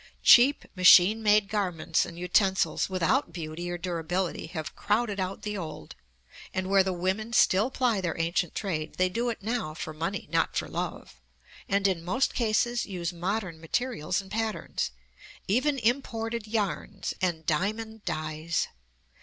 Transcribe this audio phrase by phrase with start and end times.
[0.23, 5.93] Cheap machine made garments and utensils, without beauty or durability, have crowded out the old;
[6.55, 10.27] and where the women still ply their ancient trade, they do it now for money,
[10.31, 11.21] not for love,
[11.69, 14.89] and in most cases use modern materials and patterns,
[15.47, 18.69] even imported yarns and "Diamond dyes!"